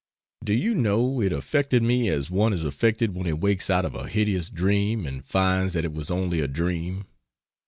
Do 0.43 0.55
you 0.55 0.73
know 0.73 1.21
it 1.21 1.31
affected 1.31 1.83
me 1.83 2.09
as 2.09 2.31
one 2.31 2.53
is 2.53 2.63
affected 2.65 3.13
when 3.13 3.27
he 3.27 3.33
wakes 3.33 3.69
out 3.69 3.85
of 3.85 3.93
a 3.93 4.07
hideous 4.07 4.49
dream 4.49 5.05
and 5.05 5.23
finds 5.23 5.75
that 5.75 5.85
it 5.85 5.93
was 5.93 6.09
only 6.09 6.39
a 6.39 6.47
dream. 6.47 7.05